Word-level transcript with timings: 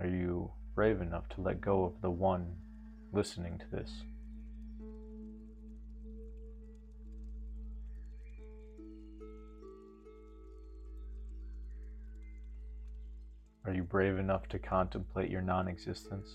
Are 0.00 0.06
you 0.06 0.50
brave 0.74 1.00
enough 1.00 1.28
to 1.30 1.40
let 1.40 1.60
go 1.60 1.84
of 1.84 2.00
the 2.02 2.10
one 2.10 2.56
listening 3.12 3.58
to 3.58 3.64
this? 3.70 3.90
Are 13.66 13.72
you 13.72 13.82
brave 13.82 14.18
enough 14.18 14.46
to 14.48 14.58
contemplate 14.58 15.30
your 15.30 15.40
non 15.40 15.68
existence? 15.68 16.28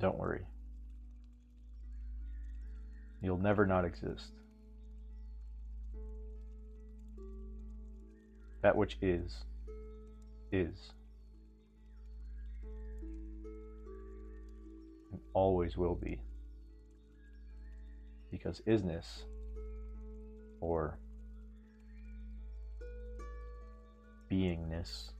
Don't 0.00 0.16
worry. 0.16 0.46
You'll 3.20 3.38
never 3.38 3.66
not 3.66 3.84
exist. 3.84 4.32
That 8.64 8.76
which 8.76 8.96
is, 9.02 9.44
is. 10.50 10.92
And 15.12 15.20
always 15.34 15.76
will 15.76 15.94
be. 15.94 16.18
Because 18.30 18.62
isness, 18.66 19.04
or 20.62 20.98
beingness, 24.32 25.10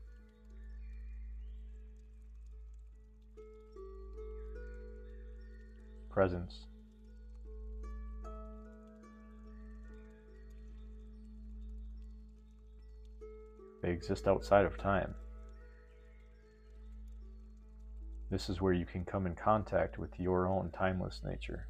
presence, 6.08 6.64
They 13.84 13.90
exist 13.90 14.26
outside 14.26 14.64
of 14.64 14.78
time. 14.78 15.14
This 18.30 18.48
is 18.48 18.62
where 18.62 18.72
you 18.72 18.86
can 18.86 19.04
come 19.04 19.26
in 19.26 19.34
contact 19.34 19.98
with 19.98 20.18
your 20.18 20.48
own 20.48 20.70
timeless 20.70 21.20
nature. 21.22 21.66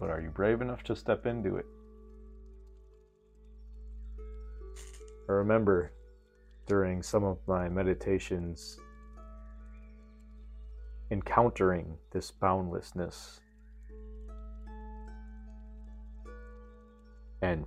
But 0.00 0.10
are 0.10 0.20
you 0.20 0.30
brave 0.30 0.60
enough 0.60 0.82
to 0.84 0.96
step 0.96 1.24
into 1.24 1.54
it? 1.54 1.66
I 5.28 5.32
remember 5.32 5.92
during 6.66 7.00
some 7.00 7.22
of 7.22 7.38
my 7.46 7.68
meditations 7.68 8.76
encountering 11.12 11.96
this 12.10 12.32
boundlessness 12.32 13.38
and 17.40 17.66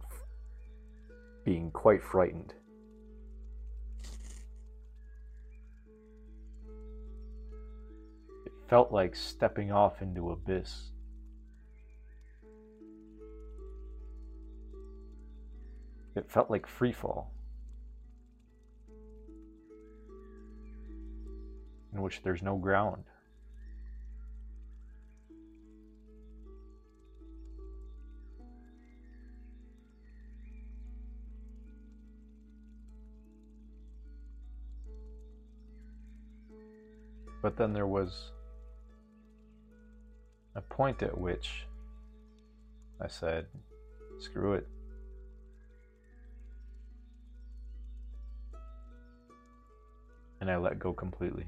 being 1.43 1.71
quite 1.71 2.03
frightened. 2.03 2.53
It 8.45 8.53
felt 8.69 8.91
like 8.91 9.15
stepping 9.15 9.71
off 9.71 10.01
into 10.01 10.31
abyss. 10.31 10.91
It 16.15 16.29
felt 16.29 16.51
like 16.51 16.67
free 16.67 16.91
fall, 16.91 17.31
in 21.93 22.01
which 22.01 22.21
there's 22.21 22.41
no 22.41 22.57
ground. 22.57 23.05
But 37.41 37.57
then 37.57 37.73
there 37.73 37.87
was 37.87 38.31
a 40.55 40.61
point 40.61 41.01
at 41.01 41.17
which 41.17 41.65
I 42.99 43.07
said, 43.07 43.47
screw 44.19 44.53
it. 44.53 44.67
And 50.39 50.51
I 50.51 50.57
let 50.57 50.77
go 50.77 50.93
completely. 50.93 51.47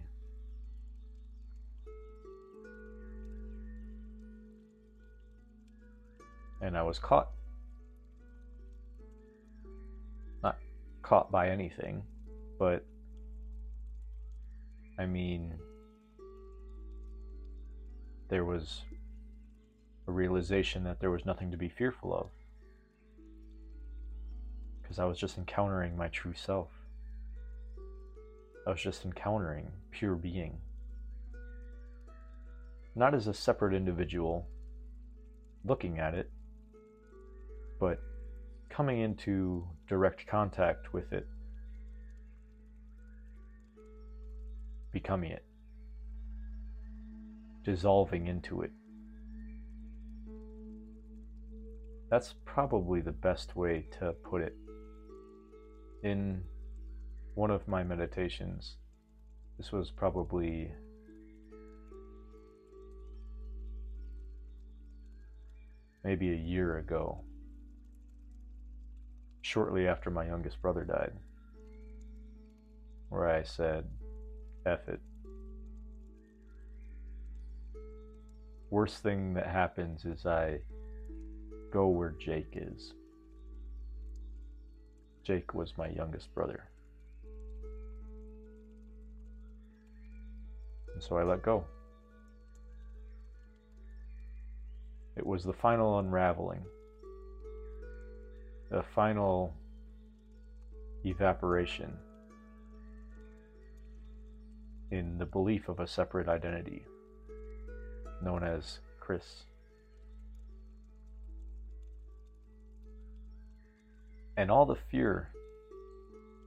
And 6.61 6.77
I 6.77 6.81
was 6.81 6.97
caught. 6.97 7.29
Not 10.41 10.57
caught 11.01 11.31
by 11.31 11.49
anything, 11.49 12.03
but 12.57 12.85
I 14.97 15.05
mean, 15.05 15.53
there 18.29 18.45
was 18.45 18.83
a 20.07 20.11
realization 20.11 20.83
that 20.83 20.99
there 20.99 21.11
was 21.11 21.25
nothing 21.25 21.51
to 21.51 21.57
be 21.57 21.69
fearful 21.69 22.13
of. 22.13 22.29
Because 24.81 24.99
I 24.99 25.05
was 25.05 25.17
just 25.17 25.37
encountering 25.37 25.95
my 25.95 26.07
true 26.09 26.33
self. 26.33 26.69
I 28.65 28.69
was 28.69 28.81
just 28.81 29.05
encountering 29.05 29.71
pure 29.91 30.15
being. 30.15 30.57
Not 32.95 33.13
as 33.13 33.27
a 33.27 33.33
separate 33.33 33.73
individual 33.73 34.47
looking 35.65 35.99
at 35.99 36.13
it, 36.13 36.29
but 37.79 37.99
coming 38.69 38.99
into 38.99 39.67
direct 39.87 40.27
contact 40.27 40.93
with 40.93 41.11
it, 41.11 41.27
becoming 44.91 45.31
it 45.31 45.43
dissolving 47.63 48.27
into 48.27 48.61
it. 48.61 48.71
That's 52.09 52.35
probably 52.45 53.01
the 53.01 53.11
best 53.11 53.55
way 53.55 53.87
to 53.99 54.13
put 54.23 54.41
it. 54.41 54.55
In 56.03 56.43
one 57.35 57.49
of 57.49 57.67
my 57.67 57.83
meditations, 57.83 58.75
this 59.57 59.71
was 59.71 59.89
probably 59.89 60.71
maybe 66.03 66.31
a 66.31 66.35
year 66.35 66.77
ago, 66.77 67.23
shortly 69.41 69.87
after 69.87 70.11
my 70.11 70.25
youngest 70.25 70.61
brother 70.61 70.83
died, 70.83 71.13
where 73.09 73.29
I 73.29 73.43
said, 73.43 73.85
F 74.65 74.87
it. 74.87 74.99
Worst 78.73 79.03
thing 79.03 79.35
that 79.35 79.45
happens 79.45 80.03
is 80.03 80.25
I 80.25 80.57
go 81.71 81.89
where 81.89 82.15
Jake 82.19 82.53
is. 82.55 82.93
Jake 85.23 85.53
was 85.53 85.77
my 85.77 85.89
youngest 85.89 86.33
brother. 86.33 86.63
And 90.91 91.03
so 91.03 91.17
I 91.17 91.23
let 91.23 91.43
go. 91.43 91.65
It 95.15 95.25
was 95.25 95.43
the 95.43 95.53
final 95.53 95.99
unraveling, 95.99 96.65
the 98.71 98.83
final 98.95 99.53
evaporation 101.05 101.93
in 104.89 105.19
the 105.19 105.27
belief 105.27 105.69
of 105.69 105.79
a 105.79 105.85
separate 105.85 106.27
identity 106.27 106.87
known 108.23 108.43
as 108.43 108.79
Chris. 108.99 109.43
And 114.37 114.49
all 114.49 114.65
the 114.65 114.77
fear 114.89 115.29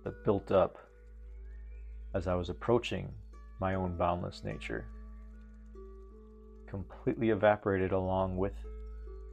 that 0.05 0.25
built 0.25 0.51
up 0.51 0.79
as 2.15 2.27
I 2.27 2.35
was 2.35 2.49
approaching 2.49 3.13
my 3.61 3.75
own 3.75 3.97
boundless 3.97 4.43
nature 4.45 4.87
completely 6.67 7.31
evaporated 7.31 7.93
along 7.93 8.37
with 8.37 8.53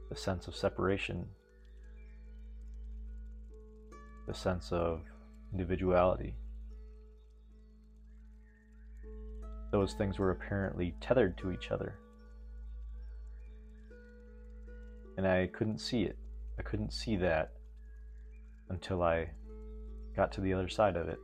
the 0.08 0.16
sense 0.16 0.46
of 0.46 0.54
separation, 0.54 1.26
the 4.26 4.34
sense 4.34 4.70
of 4.72 5.00
individuality. 5.52 6.34
Those 9.72 9.94
things 9.94 10.18
were 10.18 10.30
apparently 10.30 10.94
tethered 11.00 11.36
to 11.38 11.50
each 11.50 11.70
other. 11.70 11.96
And 15.16 15.26
I 15.26 15.46
couldn't 15.46 15.78
see 15.78 16.02
it. 16.02 16.18
I 16.58 16.62
couldn't 16.62 16.92
see 16.92 17.16
that 17.16 17.52
until 18.68 19.02
I 19.02 19.30
got 20.16 20.32
to 20.32 20.40
the 20.40 20.52
other 20.52 20.68
side 20.68 20.96
of 20.96 21.08
it. 21.08 21.18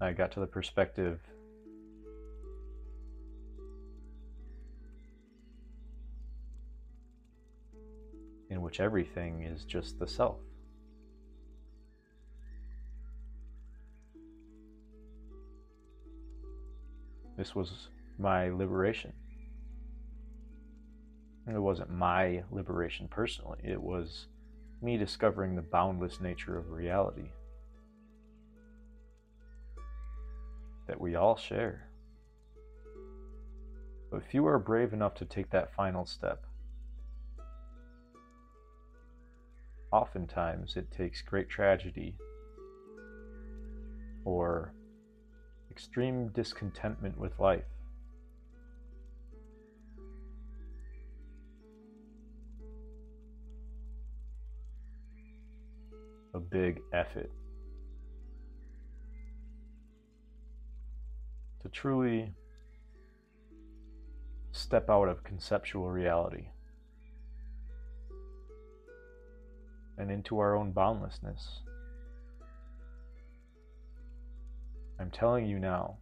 I 0.00 0.12
got 0.12 0.30
to 0.32 0.40
the 0.40 0.46
perspective 0.46 1.20
in 8.50 8.62
which 8.62 8.80
everything 8.80 9.42
is 9.42 9.64
just 9.64 9.98
the 9.98 10.06
self. 10.06 10.38
This 17.36 17.54
was 17.54 17.88
my 18.18 18.48
liberation. 18.48 19.12
It 21.48 21.58
wasn't 21.58 21.90
my 21.90 22.44
liberation 22.50 23.08
personally, 23.08 23.60
it 23.64 23.80
was 23.80 24.26
me 24.82 24.96
discovering 24.96 25.56
the 25.56 25.62
boundless 25.62 26.20
nature 26.20 26.56
of 26.58 26.70
reality 26.70 27.30
that 30.86 31.00
we 31.00 31.14
all 31.14 31.36
share. 31.36 31.88
But 34.10 34.24
few 34.24 34.46
are 34.46 34.58
brave 34.58 34.92
enough 34.92 35.14
to 35.16 35.24
take 35.24 35.50
that 35.50 35.74
final 35.74 36.06
step. 36.06 36.44
Oftentimes, 39.90 40.76
it 40.76 40.90
takes 40.90 41.22
great 41.22 41.48
tragedy 41.48 42.16
or 44.24 44.74
extreme 45.70 46.28
discontentment 46.28 47.18
with 47.18 47.38
life 47.38 47.64
big 56.50 56.80
effort 56.92 57.30
to 61.62 61.68
truly 61.68 62.32
step 64.52 64.88
out 64.90 65.08
of 65.08 65.22
conceptual 65.24 65.90
reality 65.90 66.46
and 69.98 70.10
into 70.10 70.38
our 70.38 70.56
own 70.56 70.72
boundlessness. 70.72 71.60
I'm 75.00 75.10
telling 75.10 75.46
you 75.46 75.58
now 75.58 75.98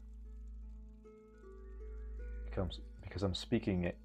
because 3.02 3.22
I'm 3.22 3.34
speaking 3.34 3.84
it 3.84 3.98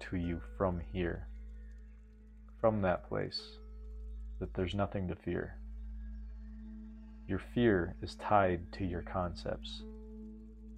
to 0.00 0.16
you 0.16 0.40
from 0.58 0.80
here, 0.92 1.28
from 2.60 2.82
that 2.82 3.08
place, 3.08 3.40
that 4.40 4.52
there's 4.54 4.74
nothing 4.74 5.08
to 5.08 5.14
fear. 5.14 5.56
Your 7.28 7.40
fear 7.40 7.96
is 8.02 8.14
tied 8.16 8.72
to 8.74 8.84
your 8.84 9.02
concepts. 9.02 9.82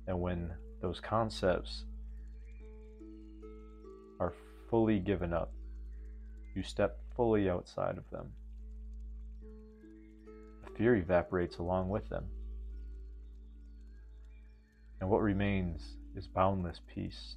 And 0.06 0.18
when 0.20 0.50
those 0.80 0.98
concepts 0.98 1.84
are 4.18 4.32
fully 4.70 4.98
given 4.98 5.34
up, 5.34 5.52
you 6.54 6.62
step 6.62 6.98
fully 7.14 7.50
outside 7.50 7.98
of 7.98 8.08
them. 8.10 8.32
The 10.64 10.70
fear 10.76 10.96
evaporates 10.96 11.58
along 11.58 11.90
with 11.90 12.08
them. 12.08 12.24
And 15.00 15.10
what 15.10 15.20
remains 15.20 15.96
is 16.16 16.26
boundless 16.26 16.80
peace. 16.92 17.36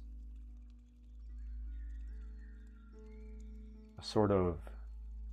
A 4.00 4.02
sort 4.02 4.30
of 4.30 4.56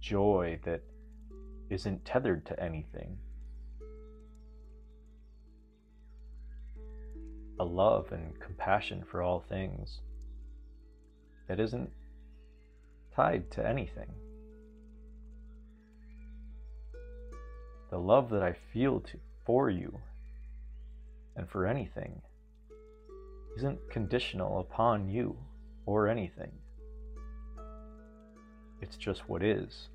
joy 0.01 0.59
that 0.65 0.81
isn't 1.69 2.03
tethered 2.03 2.45
to 2.47 2.61
anything. 2.61 3.17
A 7.59 7.65
love 7.65 8.11
and 8.11 8.39
compassion 8.39 9.03
for 9.09 9.21
all 9.21 9.43
things 9.49 9.99
that 11.47 11.59
isn't 11.59 11.89
tied 13.15 13.51
to 13.51 13.67
anything. 13.67 14.09
The 17.89 17.97
love 17.97 18.29
that 18.29 18.43
I 18.43 18.55
feel 18.71 19.01
to, 19.01 19.19
for 19.45 19.69
you 19.69 19.97
and 21.35 21.49
for 21.49 21.65
anything 21.65 22.21
isn't 23.57 23.79
conditional 23.89 24.59
upon 24.59 25.09
you 25.09 25.35
or 25.85 26.07
anything. 26.07 26.51
It's 28.81 28.95
just 28.95 29.27
what 29.27 29.43
is. 29.43 29.89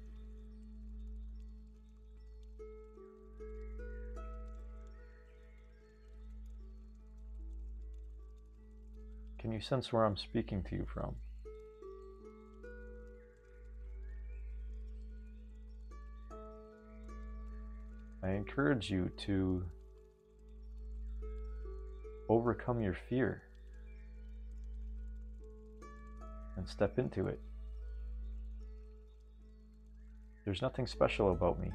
Can 9.45 9.53
you 9.53 9.61
sense 9.61 9.93
where 9.93 10.07
I'm 10.07 10.17
speaking 10.17 10.63
to 10.71 10.75
you 10.75 10.87
from? 10.87 11.15
I 18.23 18.31
encourage 18.31 18.89
you 18.89 19.11
to 19.27 19.63
overcome 22.31 22.81
your 22.81 22.97
fear 23.11 23.43
and 26.57 26.67
step 26.67 26.99
into 26.99 27.27
it. 27.27 27.39
There's 30.47 30.63
nothing 30.63 30.87
special 30.87 31.33
about 31.33 31.61
me. 31.61 31.71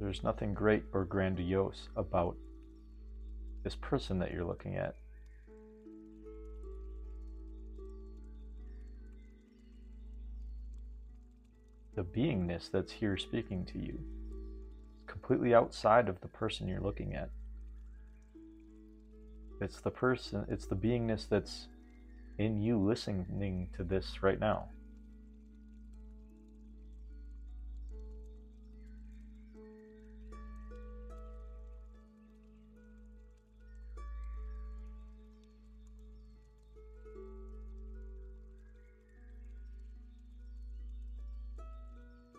There's 0.00 0.22
nothing 0.22 0.54
great 0.54 0.84
or 0.92 1.04
grandiose 1.04 1.88
about 1.96 2.36
this 3.64 3.74
person 3.74 4.18
that 4.20 4.32
you're 4.32 4.44
looking 4.44 4.76
at. 4.76 4.94
The 11.96 12.04
beingness 12.04 12.70
that's 12.70 12.92
here 12.92 13.16
speaking 13.16 13.64
to 13.66 13.78
you 13.78 13.98
is 14.96 15.04
completely 15.08 15.52
outside 15.52 16.08
of 16.08 16.20
the 16.20 16.28
person 16.28 16.68
you're 16.68 16.80
looking 16.80 17.14
at. 17.14 17.30
It's 19.60 19.80
the 19.80 19.90
person, 19.90 20.46
it's 20.48 20.66
the 20.66 20.76
beingness 20.76 21.28
that's 21.28 21.66
in 22.38 22.62
you 22.62 22.78
listening 22.78 23.68
to 23.76 23.82
this 23.82 24.22
right 24.22 24.38
now. 24.38 24.68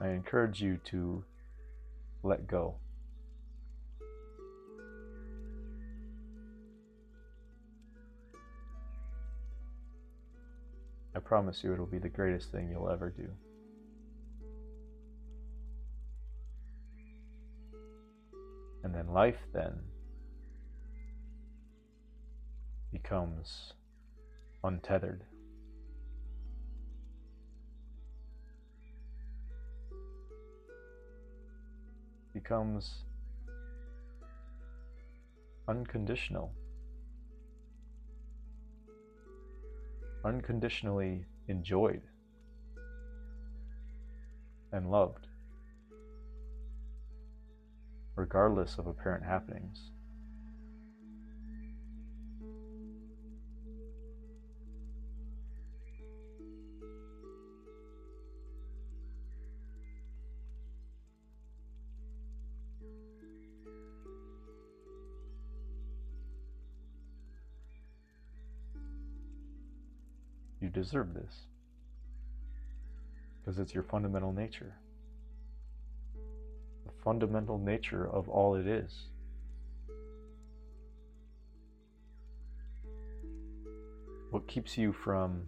I 0.01 0.09
encourage 0.09 0.61
you 0.61 0.79
to 0.85 1.23
let 2.23 2.47
go. 2.47 2.75
I 11.15 11.19
promise 11.19 11.63
you 11.63 11.73
it'll 11.73 11.85
be 11.85 11.99
the 11.99 12.07
greatest 12.07 12.51
thing 12.51 12.69
you'll 12.69 12.89
ever 12.89 13.09
do. 13.09 13.29
And 18.83 18.95
then 18.95 19.07
life 19.07 19.39
then 19.53 19.81
becomes 22.93 23.73
untethered. 24.63 25.25
Becomes 32.33 33.03
unconditional. 35.67 36.53
unconditionally 40.25 41.25
enjoyed 41.47 42.01
and 44.71 44.91
loved, 44.91 45.27
regardless 48.15 48.77
of 48.77 48.87
apparent 48.87 49.23
happenings. 49.23 49.91
You 70.61 70.69
deserve 70.69 71.13
this 71.13 71.47
because 73.39 73.59
it's 73.59 73.73
your 73.73 73.83
fundamental 73.83 74.33
nature. 74.33 74.75
The 76.85 76.91
fundamental 77.03 77.57
nature 77.57 78.07
of 78.07 78.27
all 78.27 78.55
it 78.55 78.67
is. 78.67 79.05
What 84.31 84.47
keeps 84.47 84.77
you 84.77 84.93
from 84.93 85.43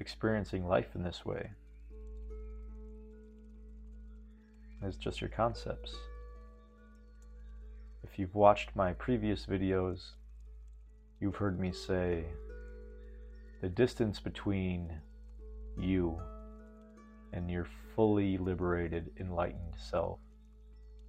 experiencing 0.00 0.66
life 0.66 0.88
in 0.94 1.04
this 1.04 1.24
way 1.24 1.50
is 4.84 4.96
just 4.96 5.20
your 5.20 5.30
concepts. 5.30 5.94
If 8.02 8.18
you've 8.18 8.34
watched 8.34 8.74
my 8.74 8.94
previous 8.94 9.46
videos, 9.46 10.10
you've 11.20 11.36
heard 11.36 11.60
me 11.60 11.70
say, 11.72 12.24
the 13.62 13.68
distance 13.68 14.18
between 14.18 14.92
you 15.78 16.20
and 17.32 17.48
your 17.48 17.66
fully 17.94 18.36
liberated, 18.36 19.08
enlightened 19.20 19.74
self 19.76 20.18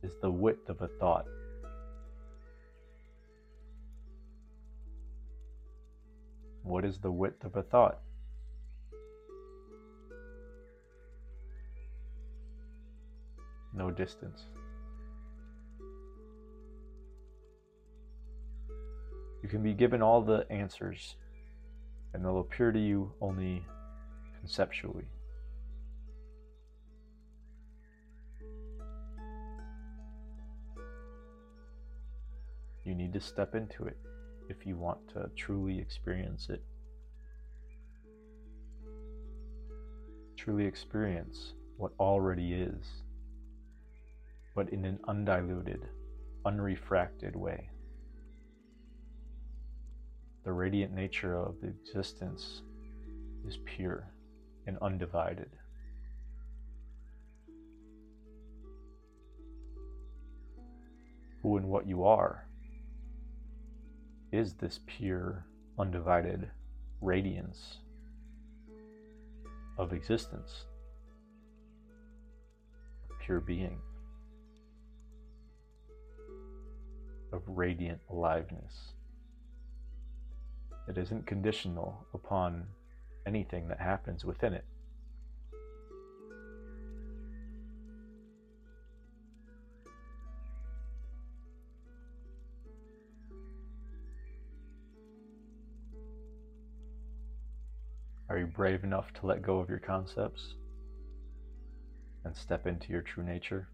is 0.04 0.14
the 0.22 0.30
width 0.30 0.70
of 0.70 0.80
a 0.82 0.88
thought. 1.00 1.26
What 6.62 6.86
is 6.86 7.00
the 7.00 7.12
width 7.12 7.44
of 7.44 7.56
a 7.56 7.64
thought? 7.64 8.02
No 13.74 13.90
distance. 13.90 14.44
You 19.42 19.50
can 19.50 19.64
be 19.64 19.74
given 19.74 20.04
all 20.04 20.22
the 20.22 20.46
answers, 20.52 21.16
and 22.14 22.24
they'll 22.24 22.40
appear 22.40 22.72
to 22.72 22.80
you 22.80 23.12
only 23.22 23.66
conceptually. 24.40 25.06
You 32.86 32.96
need 32.96 33.14
to 33.14 33.22
step 33.22 33.56
into 33.56 33.86
it 33.86 33.98
if 34.50 34.66
you 34.66 34.76
want 34.76 35.00
to 35.14 35.30
truly 35.36 35.80
experience 35.80 36.50
it. 36.50 36.62
Truly 40.36 40.66
experience 40.66 41.54
what 41.78 41.94
already 42.00 42.54
is, 42.54 42.86
but 44.54 44.70
in 44.70 44.84
an 44.84 45.00
undiluted, 45.08 45.88
unrefracted 46.46 47.36
way. 47.36 47.70
The 50.44 50.52
radiant 50.52 50.94
nature 50.94 51.36
of 51.36 51.56
the 51.62 51.68
existence 51.68 52.64
is 53.48 53.58
pure 53.66 54.10
and 54.68 54.78
undivided. 54.82 55.50
Who 61.42 61.58
and 61.58 61.70
what 61.70 61.88
you 61.88 62.04
are 62.04 62.46
is 64.34 64.54
this 64.56 64.80
pure, 64.86 65.46
undivided 65.80 66.50
radiance 67.00 67.78
of 69.78 69.94
existence, 69.94 70.66
pure 73.26 73.40
being, 73.40 73.80
of 77.32 77.42
radiant 77.48 78.02
aliveness. 78.10 78.94
It 80.88 80.98
isn't 80.98 81.26
conditional 81.26 82.06
upon 82.14 82.68
anything 83.26 83.68
that 83.70 83.80
happens 83.80 84.26
within 84.26 84.54
it. 84.54 84.66
Are 98.30 98.38
you 98.38 98.48
brave 98.48 98.84
enough 98.84 99.14
to 99.14 99.28
let 99.28 99.42
go 99.42 99.60
of 99.60 99.70
your 99.70 99.80
concepts 99.80 100.56
and 102.26 102.36
step 102.36 102.66
into 102.66 102.92
your 102.92 103.02
true 103.02 103.24
nature? 103.24 103.70